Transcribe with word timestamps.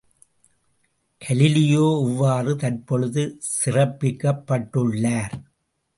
Galileo 1.21 1.85
எவ்வாறு 2.01 2.55
தற்பொழுது 2.55 3.23
சிறப்பிக்கப்பட்டுள்ளார்? 3.51 5.35